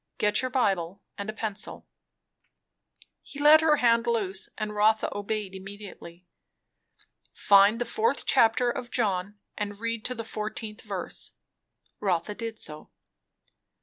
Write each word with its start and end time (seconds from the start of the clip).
Get 0.17 0.41
your 0.41 0.49
Bible, 0.49 1.03
and 1.15 1.29
a 1.29 1.33
pencil." 1.33 1.85
He 3.21 3.37
let 3.37 3.61
her 3.61 3.75
hand 3.75 4.07
loose, 4.07 4.49
and 4.57 4.73
Rotha 4.73 5.15
obeyed 5.15 5.53
immediately. 5.53 6.25
"Find 7.33 7.77
the 7.77 7.85
fourth 7.85 8.25
chapter 8.25 8.71
of 8.71 8.89
John, 8.89 9.37
and 9.55 9.79
read 9.79 10.03
to 10.05 10.15
the 10.15 10.25
fourteenth 10.25 10.81
verse." 10.81 11.35
Rotha 11.99 12.33
did 12.33 12.57
so. 12.57 12.89